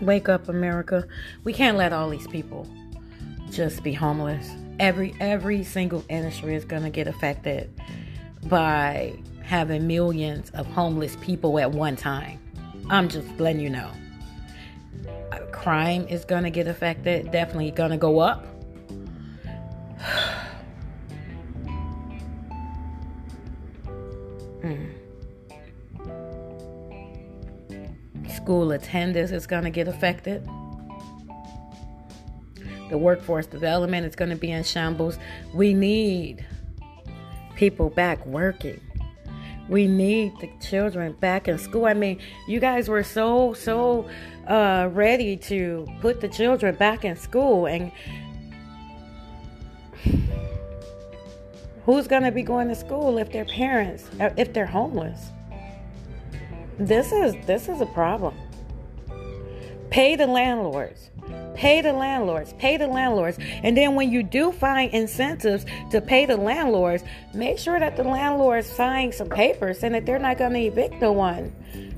Wake 0.00 0.28
up, 0.28 0.48
America. 0.48 1.06
We 1.44 1.52
can't 1.52 1.76
let 1.76 1.92
all 1.92 2.10
these 2.10 2.26
people 2.26 2.68
just 3.50 3.82
be 3.82 3.92
homeless. 3.92 4.50
Every 4.78 5.14
every 5.20 5.64
single 5.64 6.04
industry 6.08 6.54
is 6.54 6.64
going 6.64 6.82
to 6.82 6.90
get 6.90 7.06
affected 7.06 7.70
by 8.44 9.18
having 9.42 9.86
millions 9.86 10.50
of 10.50 10.66
homeless 10.66 11.16
people 11.20 11.58
at 11.58 11.70
one 11.70 11.96
time. 11.96 12.38
I'm 12.90 13.08
just 13.08 13.28
letting 13.38 13.60
you 13.60 13.70
know. 13.70 13.90
Uh, 15.32 15.38
crime 15.52 16.06
is 16.08 16.24
going 16.24 16.44
to 16.44 16.50
get 16.50 16.66
affected, 16.66 17.30
definitely 17.30 17.70
going 17.70 17.90
to 17.90 17.96
go 17.96 18.18
up. 18.20 18.46
Mm. 24.62 25.05
School 28.46 28.70
attendance 28.70 29.32
is 29.32 29.44
going 29.44 29.64
to 29.64 29.70
get 29.70 29.88
affected. 29.88 30.48
The 32.90 32.96
workforce 32.96 33.46
development 33.46 34.06
is 34.06 34.14
going 34.14 34.30
to 34.30 34.36
be 34.36 34.52
in 34.52 34.62
shambles. 34.62 35.18
We 35.52 35.74
need 35.74 36.46
people 37.56 37.90
back 37.90 38.24
working. 38.24 38.80
We 39.68 39.88
need 39.88 40.32
the 40.40 40.48
children 40.60 41.14
back 41.14 41.48
in 41.48 41.58
school. 41.58 41.86
I 41.86 41.94
mean, 41.94 42.20
you 42.46 42.60
guys 42.60 42.88
were 42.88 43.02
so, 43.02 43.52
so 43.52 44.08
uh, 44.46 44.90
ready 44.92 45.36
to 45.38 45.84
put 46.00 46.20
the 46.20 46.28
children 46.28 46.76
back 46.76 47.04
in 47.04 47.16
school. 47.16 47.66
And 47.66 47.90
who's 51.84 52.06
going 52.06 52.22
to 52.22 52.30
be 52.30 52.44
going 52.44 52.68
to 52.68 52.76
school 52.76 53.18
if 53.18 53.32
their 53.32 53.44
parents, 53.44 54.08
if 54.20 54.52
they're 54.52 54.66
homeless? 54.66 55.32
This 56.78 57.12
is 57.12 57.34
this 57.46 57.68
is 57.68 57.80
a 57.80 57.86
problem. 57.86 58.34
Pay 59.90 60.16
the 60.16 60.26
landlords. 60.26 61.10
Pay 61.54 61.80
the 61.80 61.92
landlords. 61.92 62.52
Pay 62.58 62.76
the 62.76 62.86
landlords. 62.86 63.38
And 63.62 63.76
then 63.76 63.94
when 63.94 64.12
you 64.12 64.22
do 64.22 64.52
find 64.52 64.92
incentives 64.92 65.64
to 65.90 66.02
pay 66.02 66.26
the 66.26 66.36
landlords, 66.36 67.02
make 67.32 67.58
sure 67.58 67.80
that 67.80 67.96
the 67.96 68.04
landlords 68.04 68.66
sign 68.66 69.12
some 69.12 69.30
papers 69.30 69.78
saying 69.78 69.94
that 69.94 70.04
they're 70.04 70.18
not 70.18 70.36
going 70.36 70.52
to 70.52 70.60
evict 70.60 71.00
the 71.00 71.10
one 71.10 71.50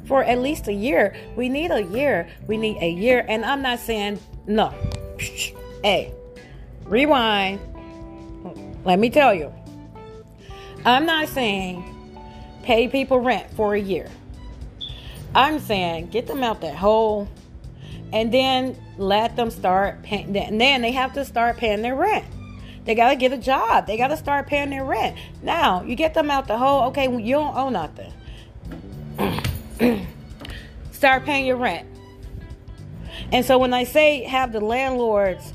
for 0.07 0.23
at 0.23 0.39
least 0.39 0.69
a 0.69 0.73
year. 0.73 1.17
We 1.35 1.49
need 1.49 1.73
a 1.73 1.83
year. 1.83 2.29
We 2.47 2.57
need 2.57 2.81
a 2.81 2.89
year. 2.89 3.27
And 3.29 3.45
I'm 3.45 3.63
not 3.63 3.81
saying 3.81 4.21
no. 4.47 4.73
Hey, 5.83 6.13
rewind. 6.85 7.61
Let 8.85 8.99
me 8.99 9.11
tell 9.11 9.35
you. 9.35 9.53
I'm 10.85 11.05
not 11.05 11.29
saying 11.29 11.83
pay 12.63 12.87
people 12.87 13.19
rent 13.19 13.51
for 13.55 13.75
a 13.75 13.81
year. 13.81 14.09
I'm 15.35 15.59
saying 15.59 16.09
get 16.09 16.27
them 16.27 16.43
out 16.43 16.61
that 16.63 16.77
hole 16.77 17.29
and 18.13 18.33
then 18.33 18.77
let 18.97 19.37
them 19.37 19.51
start 19.51 20.03
paying. 20.03 20.33
Then 20.33 20.83
they 20.83 20.93
have 20.93 21.13
to 21.15 21.25
start 21.25 21.57
paying 21.57 21.83
their 21.83 21.95
rent. 21.95 22.25
They 22.85 22.95
got 22.95 23.11
to 23.11 23.17
get 23.17 23.33
a 23.33 23.39
job. 23.39 23.87
They 23.87 23.99
got 23.99 24.09
to 24.09 24.17
start 24.17 24.47
paying 24.47 24.71
their 24.71 24.85
rent. 24.85 25.17
Now, 25.43 25.83
you 25.83 25.95
get 25.95 26.15
them 26.15 26.31
out 26.31 26.47
the 26.47 26.57
hole. 26.57 26.89
Okay, 26.89 27.05
you 27.05 27.35
don't 27.35 27.55
owe 27.55 27.69
nothing. 27.69 28.13
start 30.91 31.25
paying 31.25 31.45
your 31.45 31.57
rent. 31.57 31.87
And 33.31 33.45
so 33.45 33.59
when 33.59 33.75
I 33.75 33.85
say 33.85 34.23
have 34.23 34.53
the 34.53 34.61
landlords 34.61 35.53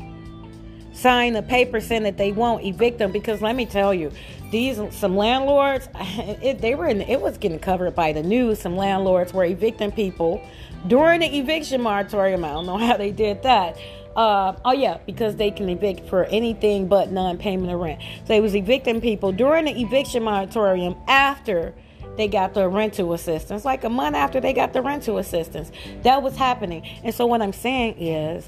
sign 0.91 1.33
the 1.33 1.41
paper 1.41 1.79
saying 1.79 2.03
that 2.03 2.17
they 2.17 2.31
won't 2.31 2.63
evict 2.63 2.99
them, 2.99 3.11
because 3.11 3.41
let 3.41 3.55
me 3.55 3.65
tell 3.65 3.95
you, 3.95 4.11
these 4.53 4.79
some 4.91 5.17
landlords, 5.17 5.89
it, 5.95 6.61
they 6.61 6.75
were 6.75 6.87
in, 6.87 7.01
it 7.01 7.19
was 7.19 7.37
getting 7.37 7.59
covered 7.59 7.93
by 7.95 8.13
the 8.13 8.23
news. 8.23 8.59
Some 8.59 8.77
landlords 8.77 9.33
were 9.33 9.43
evicting 9.43 9.91
people 9.91 10.41
during 10.87 11.19
the 11.19 11.37
eviction 11.37 11.81
moratorium. 11.81 12.45
I 12.45 12.49
don't 12.49 12.65
know 12.65 12.77
how 12.87 12.95
they 12.95 13.11
did 13.11 13.43
that. 13.43 13.77
Uh, 14.15 14.55
oh 14.63 14.71
yeah, 14.71 14.99
because 15.07 15.35
they 15.35 15.49
can 15.49 15.67
evict 15.69 16.07
for 16.07 16.25
anything 16.25 16.87
but 16.87 17.11
non-payment 17.11 17.71
of 17.73 17.79
rent. 17.79 17.99
So 18.19 18.27
they 18.27 18.41
was 18.41 18.55
evicting 18.55 19.01
people 19.01 19.31
during 19.31 19.65
the 19.65 19.81
eviction 19.81 20.23
moratorium 20.23 20.95
after 21.07 21.73
they 22.15 22.27
got 22.27 22.53
the 22.53 22.69
rental 22.69 23.13
assistance, 23.13 23.65
like 23.65 23.83
a 23.83 23.89
month 23.89 24.15
after 24.15 24.39
they 24.39 24.53
got 24.53 24.71
the 24.71 24.83
rental 24.83 25.17
assistance. 25.17 25.71
That 26.03 26.21
was 26.21 26.37
happening. 26.37 26.85
And 27.03 27.13
so 27.13 27.25
what 27.25 27.41
I'm 27.41 27.53
saying 27.53 27.99
is, 27.99 28.47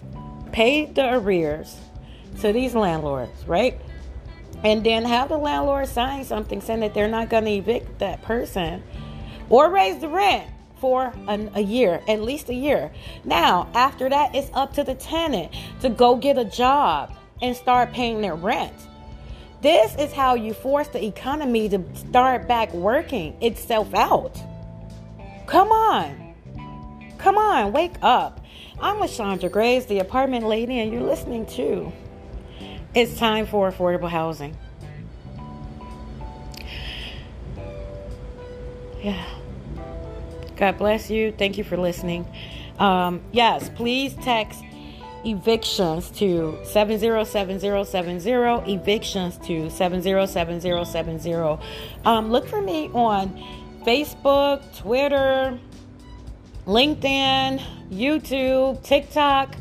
pay 0.52 0.86
the 0.86 1.16
arrears 1.16 1.76
to 2.42 2.54
these 2.54 2.76
landlords, 2.76 3.44
right? 3.48 3.82
And 4.64 4.84
then 4.84 5.06
have 5.06 5.30
the 5.30 5.38
landlord 5.38 5.88
sign 5.88 6.24
something 6.24 6.62
saying 6.62 6.80
that 6.80 6.94
they're 6.94 7.08
not 7.08 7.30
going 7.30 7.46
to 7.46 7.52
evict 7.52 8.00
that 8.00 8.22
person 8.22 8.84
or 9.50 9.70
raise 9.70 10.00
the 10.00 10.10
rent 10.10 10.50
for 10.80 11.14
an, 11.28 11.52
a 11.56 11.62
year, 11.62 12.02
at 12.08 12.22
least 12.22 12.50
a 12.50 12.54
year. 12.54 12.92
Now, 13.24 13.70
after 13.74 14.10
that, 14.10 14.36
it's 14.36 14.50
up 14.54 14.74
to 14.74 14.84
the 14.84 14.96
tenant 14.96 15.54
to 15.82 15.90
go 15.90 16.16
get 16.16 16.38
a 16.38 16.46
job 16.46 17.16
and 17.42 17.56
start 17.56 17.94
paying 17.94 18.22
their 18.22 18.36
rent. 18.36 18.74
This 19.62 19.96
is 19.96 20.14
how 20.14 20.36
you 20.36 20.54
force 20.54 20.88
the 20.90 21.04
economy 21.04 21.70
to 21.70 21.84
start 21.96 22.48
back 22.48 22.74
working 22.74 23.42
itself 23.42 23.94
out. 23.94 24.40
Come 25.48 25.72
on. 25.72 26.36
Come 27.18 27.38
on, 27.38 27.72
wake 27.72 27.96
up. 28.02 28.46
I'm 28.80 28.98
LaShondra 28.98 29.52
Graves, 29.52 29.86
the 29.86 30.00
apartment 30.00 30.46
lady, 30.46 30.80
and 30.80 30.92
you're 30.92 31.02
listening 31.02 31.46
to 31.48 31.92
It's 32.96 33.16
Time 33.18 33.46
for 33.46 33.70
Affordable 33.70 34.10
Housing. 34.10 34.56
Yeah. 39.04 39.22
God 40.56 40.78
bless 40.78 41.10
you. 41.10 41.34
Thank 41.34 41.58
you 41.58 41.66
for 41.66 41.76
listening. 41.76 42.26
Um, 42.80 43.20
yes, 43.34 43.70
please 43.76 44.14
text 44.22 44.64
evictions 45.26 46.10
to 46.12 46.58
707070 46.64 48.74
evictions 48.74 49.38
to 49.40 49.70
707070 49.72 51.60
um, 52.06 52.30
look 52.30 52.48
for 52.48 52.62
me 52.62 52.92
on 52.94 53.44
facebook 53.84 54.62
twitter 54.78 55.60
linkedin 56.68 57.60
youtube 57.90 58.84
tiktok 58.84 59.56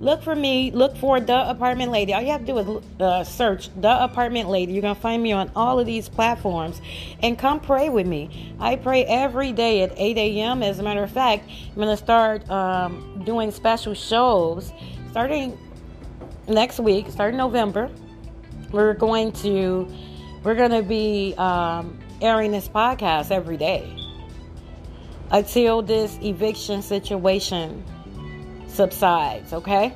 Look 0.00 0.22
for 0.22 0.34
me. 0.34 0.70
Look 0.70 0.96
for 0.96 1.20
The 1.20 1.50
Apartment 1.50 1.92
Lady. 1.92 2.14
All 2.14 2.22
you 2.22 2.30
have 2.30 2.46
to 2.46 2.46
do 2.46 2.58
is 2.58 2.84
uh, 3.00 3.22
search 3.22 3.68
The 3.78 4.02
Apartment 4.02 4.48
Lady. 4.48 4.72
You're 4.72 4.80
going 4.80 4.94
to 4.94 5.00
find 5.00 5.22
me 5.22 5.32
on 5.32 5.52
all 5.54 5.78
of 5.78 5.84
these 5.84 6.08
platforms. 6.08 6.80
And 7.22 7.38
come 7.38 7.60
pray 7.60 7.90
with 7.90 8.06
me. 8.06 8.54
I 8.58 8.76
pray 8.76 9.04
every 9.04 9.52
day 9.52 9.82
at 9.82 9.92
8 9.94 10.16
a.m. 10.16 10.62
As 10.62 10.78
a 10.78 10.82
matter 10.82 11.02
of 11.02 11.10
fact, 11.10 11.50
I'm 11.68 11.74
going 11.74 11.88
to 11.88 12.02
start 12.02 12.48
um, 12.48 13.22
doing 13.26 13.50
special 13.50 13.92
shows 13.92 14.72
starting 15.10 15.58
next 16.48 16.80
week, 16.80 17.10
starting 17.10 17.36
November. 17.36 17.90
We're 18.72 18.94
going 18.94 19.32
to 19.32 19.86
we're 20.42 20.54
going 20.54 20.70
to 20.70 20.82
be 20.82 21.34
um, 21.36 21.98
airing 22.22 22.52
this 22.52 22.68
podcast 22.68 23.30
every 23.30 23.58
day 23.58 23.94
until 25.30 25.82
this 25.82 26.18
eviction 26.22 26.80
situation 26.80 27.84
subsides, 28.70 29.52
okay? 29.52 29.92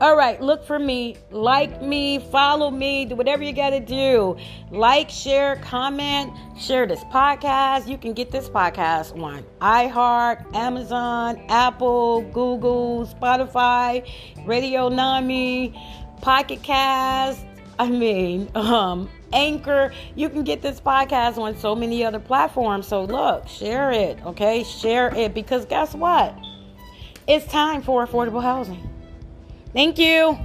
All 0.00 0.16
right, 0.16 0.40
look 0.40 0.64
for 0.66 0.78
me, 0.78 1.16
like 1.30 1.80
me, 1.80 2.18
follow 2.18 2.70
me, 2.70 3.04
do 3.04 3.14
whatever 3.14 3.42
you 3.42 3.52
got 3.52 3.70
to 3.70 3.80
do. 3.80 4.36
Like, 4.70 5.08
share, 5.08 5.56
comment, 5.56 6.32
share 6.58 6.86
this 6.86 7.04
podcast. 7.04 7.86
You 7.86 7.96
can 7.96 8.12
get 8.12 8.30
this 8.30 8.48
podcast 8.48 9.18
on 9.20 9.44
iHeart, 9.60 10.54
Amazon, 10.54 11.40
Apple, 11.48 12.22
Google, 12.32 13.06
Spotify, 13.06 14.08
Radio 14.46 14.88
Nami, 14.88 15.74
Pocket 16.20 16.62
Cast. 16.62 17.44
I 17.78 17.88
mean, 17.88 18.50
um, 18.54 19.08
Anchor. 19.32 19.92
You 20.14 20.28
can 20.28 20.44
get 20.44 20.62
this 20.62 20.80
podcast 20.80 21.38
on 21.38 21.56
so 21.58 21.74
many 21.74 22.04
other 22.04 22.20
platforms. 22.20 22.86
So 22.86 23.04
look, 23.04 23.48
share 23.48 23.90
it, 23.90 24.18
okay? 24.24 24.64
Share 24.64 25.14
it 25.14 25.34
because 25.34 25.66
guess 25.66 25.94
what? 25.94 26.34
It's 27.26 27.46
time 27.46 27.80
for 27.80 28.06
affordable 28.06 28.42
housing. 28.42 28.90
Thank 29.72 29.98
you. 29.98 30.38